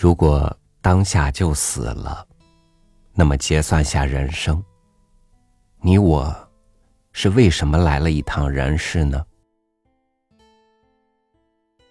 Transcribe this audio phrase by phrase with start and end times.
[0.00, 2.24] 如果当下就死了，
[3.14, 4.62] 那么结算下人生，
[5.80, 6.32] 你我
[7.10, 9.26] 是为什么来了一趟人世呢？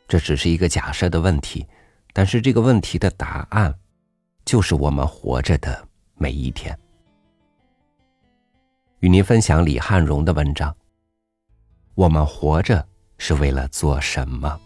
[0.07, 1.67] 这只是一个假设的问题，
[2.13, 3.77] 但是这个问题的答案，
[4.45, 5.85] 就是我们活着的
[6.15, 6.79] 每一天。
[8.99, 10.73] 与您分享李汉荣的文章。
[11.93, 12.87] 我们活着
[13.17, 14.57] 是为了做什么？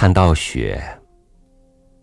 [0.00, 0.80] 看到雪，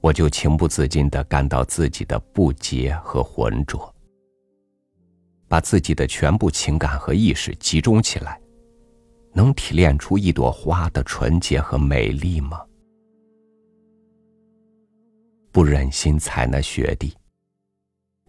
[0.01, 3.95] 我就情不自禁的感到自己的不洁和浑浊，
[5.47, 8.37] 把自己的全部情感和意识集中起来，
[9.31, 12.61] 能提炼出一朵花的纯洁和美丽吗？
[15.53, 17.15] 不忍心踩那雪地，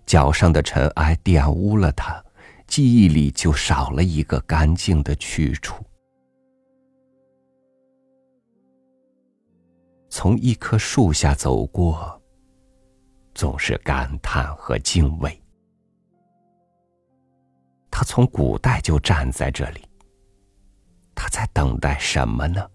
[0.07, 2.25] 脚上的尘埃玷污了它，
[2.69, 5.85] 记忆里就少了一个干净的去处。
[10.19, 12.19] 从一棵树下走过，
[13.35, 15.39] 总是感叹和敬畏。
[17.91, 19.87] 他从古代就站在这里，
[21.15, 22.67] 他在等待什么呢？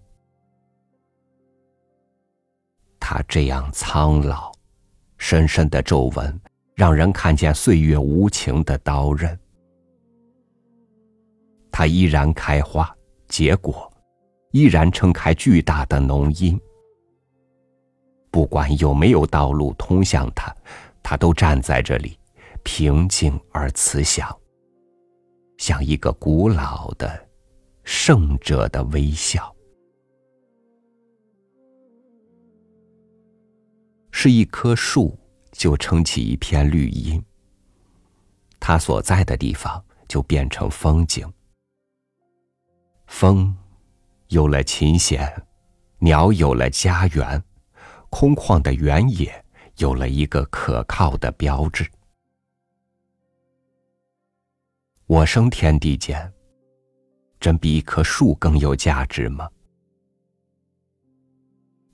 [3.00, 4.52] 他这样苍老，
[5.18, 6.40] 深深的皱纹
[6.76, 9.36] 让人看见岁月无情的刀刃。
[11.72, 13.92] 他依然开花结果，
[14.52, 16.56] 依然撑开巨大的浓荫。
[18.32, 20.52] 不管有没有道路通向他，
[21.02, 22.18] 他都站在这里，
[22.64, 24.34] 平静而慈祥，
[25.58, 27.28] 像一个古老的
[27.84, 29.54] 圣者的微笑。
[34.10, 35.14] 是一棵树，
[35.52, 37.22] 就撑起一片绿荫。
[38.58, 41.30] 它所在的地方就变成风景。
[43.08, 43.54] 风
[44.28, 45.30] 有了琴弦，
[45.98, 47.44] 鸟有了家园。
[48.12, 49.42] 空旷的原野
[49.78, 51.90] 有了一个可靠的标志。
[55.06, 56.30] 我生天地间，
[57.40, 59.48] 真比一棵树更有价值吗？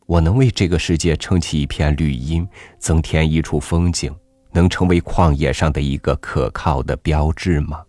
[0.07, 2.47] 我能为这个世界撑起一片绿荫，
[2.81, 4.13] 增添一处风景，
[4.51, 7.87] 能成为旷野上的一个可靠的标志吗？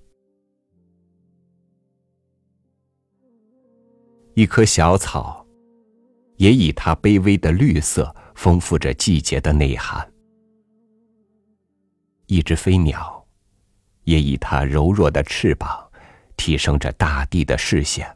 [4.36, 5.39] 一棵小草。
[6.40, 10.10] 也以它卑微的绿色丰富着季节的内涵。
[12.28, 13.26] 一只飞鸟，
[14.06, 15.70] 也以它柔弱的翅膀
[16.38, 18.10] 提升着大地的视线。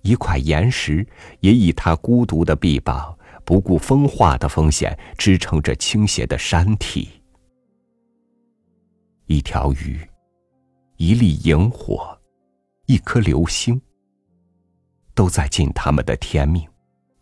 [0.00, 1.06] 一块岩石，
[1.40, 3.14] 也以它孤独的臂膀，
[3.44, 7.10] 不顾风化的风险，支撑着倾斜的山体。
[9.26, 10.00] 一条鱼，
[10.96, 12.18] 一粒萤火，
[12.86, 13.78] 一颗流星。
[15.16, 16.68] 都在尽他们的天命，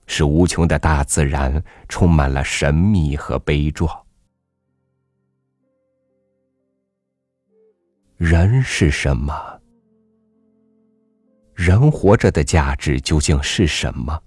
[0.06, 3.88] 使无穷的大自然充满了神秘和悲壮。
[8.16, 9.32] 人是什么？
[11.54, 14.20] 人活着的价值究竟是什么？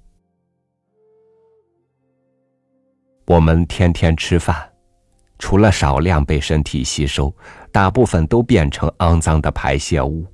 [3.25, 4.72] 我们天天吃饭，
[5.39, 7.35] 除了少量被身体吸收，
[7.69, 10.25] 大部分都变成肮脏的排泄物。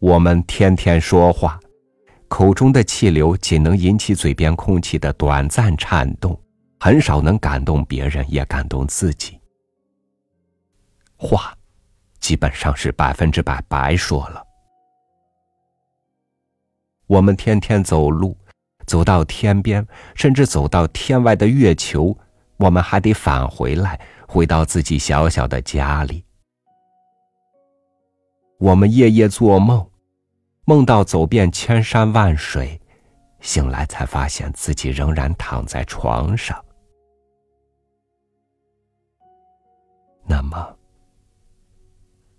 [0.00, 1.60] 我们天天说话，
[2.26, 6.40] 口中的气流仅能引起嘴边空气的短暂颤动，
[6.78, 9.38] 很少能感动别人，也感动自己。
[11.18, 11.54] 话，
[12.18, 14.42] 基本上是百分之百白说了。
[17.06, 18.34] 我们天天走路，
[18.86, 22.16] 走到天边，甚至走到天外的月球，
[22.56, 26.24] 我们还得返回来，回到自己小小的家里。
[28.56, 29.89] 我们夜夜做梦。
[30.70, 32.80] 梦到走遍千山万水，
[33.40, 36.64] 醒来才发现自己仍然躺在床上。
[40.24, 40.78] 那么，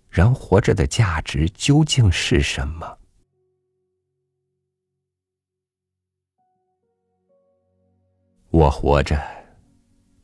[0.08, 2.98] 人活着的价值究竟是什么？
[8.48, 9.22] 我活着，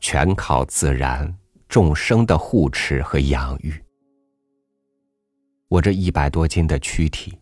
[0.00, 1.38] 全靠自然、
[1.68, 3.78] 众生的护持和养育。
[5.68, 7.38] 我这一百多斤的躯体。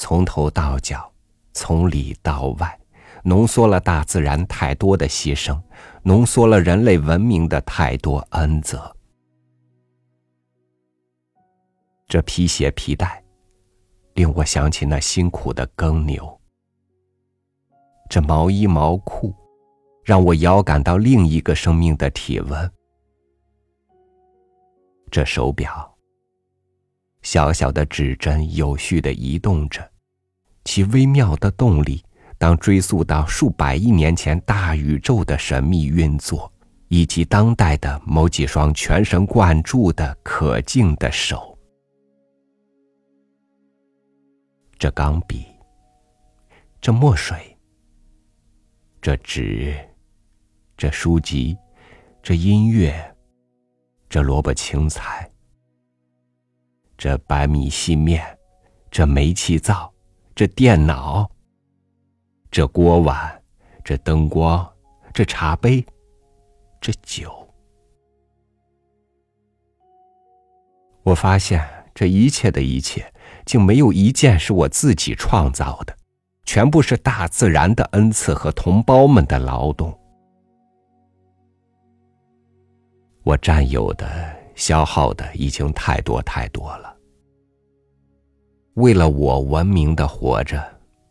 [0.00, 1.12] 从头到脚，
[1.52, 2.80] 从里到外，
[3.24, 5.60] 浓缩了大自然太多的牺牲，
[6.04, 8.96] 浓缩了人类文明的太多恩泽。
[12.06, 13.20] 这皮鞋皮带，
[14.14, 16.22] 令我想起那辛苦的耕牛；
[18.08, 19.34] 这毛衣毛裤，
[20.04, 22.72] 让我遥感到另一个生命的体温。
[25.10, 25.87] 这手表，
[27.30, 29.86] 小小的指针有序的移动着，
[30.64, 32.02] 其微妙的动力，
[32.38, 36.50] 当追溯到数百亿年前大宇宙的神秘运作，
[36.88, 41.58] 以及当代的某几双全神贯注的可敬的手。
[44.78, 45.44] 这钢笔，
[46.80, 47.54] 这墨水，
[49.02, 49.76] 这纸。
[50.78, 51.58] 这书籍，
[52.22, 53.14] 这音乐，
[54.08, 55.30] 这萝卜青菜，
[56.98, 58.36] 这白米细面，
[58.90, 59.94] 这煤气灶，
[60.34, 61.30] 这电脑，
[62.50, 63.40] 这锅碗，
[63.84, 64.68] 这灯光，
[65.14, 65.86] 这茶杯，
[66.80, 67.32] 这酒。
[71.04, 71.64] 我发现
[71.94, 73.10] 这一切的一切，
[73.46, 75.96] 竟没有一件是我自己创造的，
[76.44, 79.96] 全部是大自然的恩赐和同胞们的劳动。
[83.22, 86.92] 我占有的、消耗的已经太多太多了。
[88.74, 90.62] 为了我文明的活着，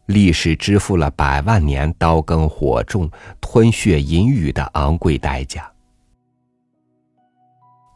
[0.08, 3.10] 历史支付了百万年刀耕火种、
[3.40, 5.72] 吞血饮雨的昂贵代价。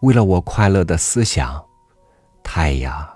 [0.02, 1.62] 为了我快乐的思想，
[2.42, 3.08] 太阳、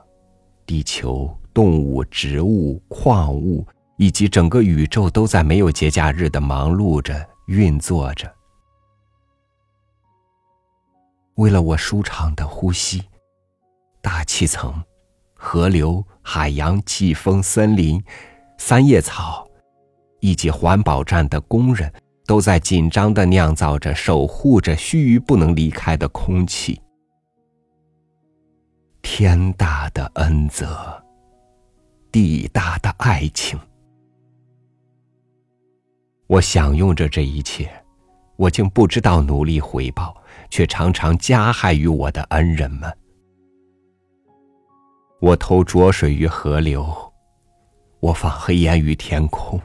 [0.65, 3.65] 地球、动物、植物、矿物
[3.97, 8.34] 以及整个宇宙都在没有节假日的忙碌着、运作着。
[11.35, 13.03] 为了我舒畅的呼吸，
[14.01, 14.73] 大气层、
[15.33, 18.01] 河流、海洋、季风、森林、
[18.57, 19.47] 三叶草，
[20.21, 21.91] 以及环保站的工人，
[22.25, 26.81] 都在紧张的酿造着、守护着须臾不能离开的空气。
[29.01, 31.03] 天大的恩泽，
[32.11, 33.59] 地大的爱情，
[36.27, 37.69] 我享用着这一切，
[38.37, 40.15] 我竟不知道努力回报。
[40.49, 42.95] 却常常加害于我的恩人们。
[45.19, 46.85] 我投浊水于河流，
[47.99, 49.59] 我放黑烟于天空。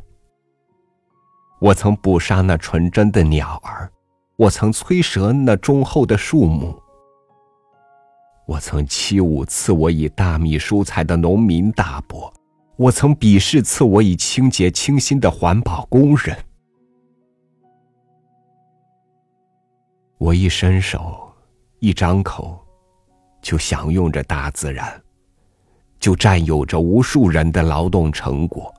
[1.61, 3.91] 我曾捕杀那纯真的鸟儿，
[4.37, 6.77] 我曾摧折那忠厚的树木。
[8.47, 12.33] 我曾欺侮赐我以大米蔬菜的农民大伯，
[12.77, 16.37] 我曾鄙视赐我以清洁清新的环保工人。
[20.21, 21.33] 我一伸手，
[21.79, 22.63] 一张口，
[23.41, 25.03] 就享用着大自然，
[25.99, 28.71] 就占有着无数人的劳动成果。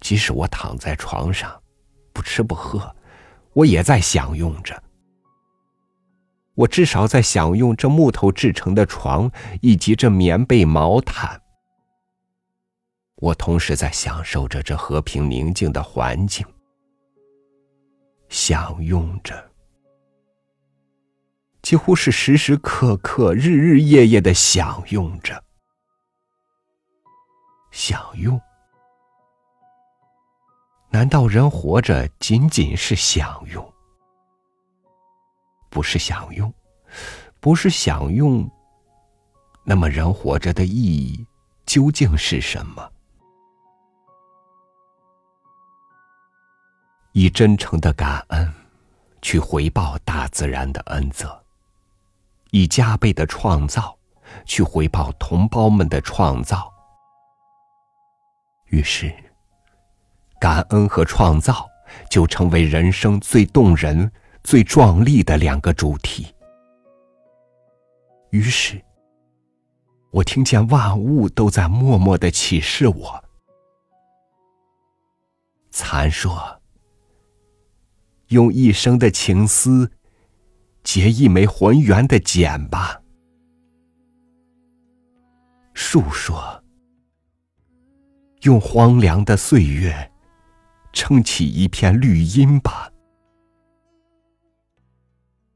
[0.00, 1.62] 即使我躺在床上，
[2.12, 2.92] 不吃不喝，
[3.52, 4.82] 我也在享用着。
[6.54, 9.30] 我至少在享用这木头制成的床
[9.60, 11.40] 以及这棉被毛毯。
[13.14, 16.44] 我同时在享受着这和平宁静的环境。
[18.32, 19.50] 享用着，
[21.60, 25.44] 几乎是时时刻刻、日日夜夜的享用着。
[27.72, 28.40] 享用？
[30.88, 33.70] 难道人活着仅仅是享用？
[35.68, 36.50] 不是享用，
[37.38, 38.50] 不是享用。
[39.62, 41.26] 那么，人活着的意义
[41.66, 42.91] 究竟是什么？
[47.12, 48.52] 以真诚的感恩，
[49.20, 51.28] 去回报大自然的恩泽；
[52.50, 53.94] 以加倍的创造，
[54.46, 56.72] 去回报同胞们的创造。
[58.68, 59.14] 于是，
[60.40, 61.68] 感恩和创造
[62.08, 64.10] 就成为人生最动人、
[64.42, 66.34] 最壮丽的两个主题。
[68.30, 68.82] 于是，
[70.10, 73.22] 我听见万物都在默默的启示我：
[75.70, 76.61] 蚕说。
[78.32, 79.92] 用一生的情丝，
[80.82, 83.02] 结一枚浑圆的茧吧。
[85.74, 86.64] 树说
[88.42, 90.10] ：“用荒凉的岁月，
[90.92, 92.90] 撑起一片绿荫吧。”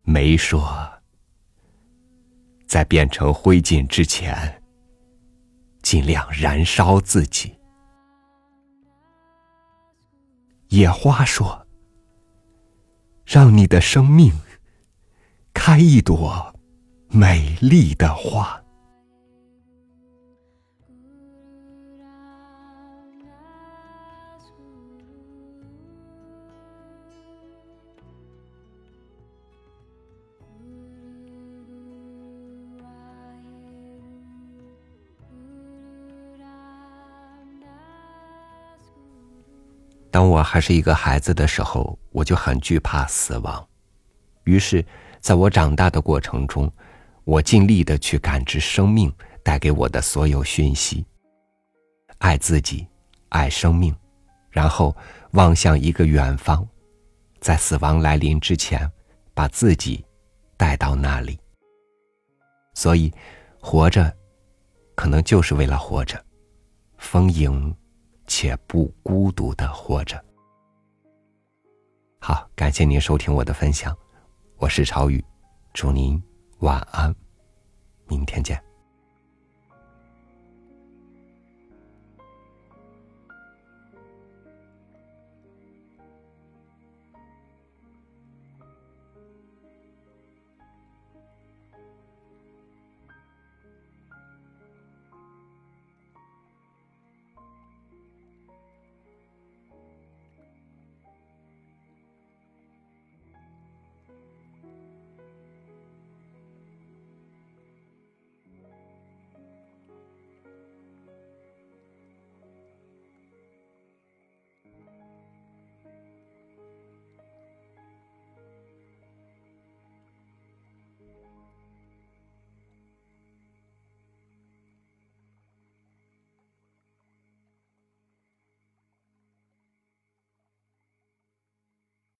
[0.04, 1.00] 梅说
[2.68, 4.62] ：“在变成灰烬之前，
[5.82, 7.58] 尽量燃烧自己。”
[10.68, 11.65] 野花说。
[13.26, 14.32] 让你的生命
[15.52, 16.54] 开一朵
[17.08, 18.65] 美丽的花。
[40.16, 43.68] 当我还是一个孩子的时候，我就很惧怕死亡。
[44.44, 44.82] 于是，
[45.20, 46.72] 在我长大的过程中，
[47.24, 51.04] 我尽力的去感知生命带给我的所有讯息，
[52.16, 52.86] 爱自己，
[53.28, 53.94] 爱生命，
[54.48, 54.96] 然后
[55.32, 56.66] 望向一个远方，
[57.38, 58.90] 在死亡来临之前，
[59.34, 60.02] 把自己
[60.56, 61.38] 带到那里。
[62.72, 63.12] 所以，
[63.60, 64.10] 活着，
[64.94, 66.18] 可能就是为了活着，
[66.96, 67.76] 丰盈
[68.26, 70.22] 且不孤独的活着。
[72.18, 73.96] 好，感谢您收听我的分享，
[74.56, 75.24] 我是朝雨，
[75.72, 76.20] 祝您
[76.58, 77.14] 晚安，
[78.08, 78.65] 明天见。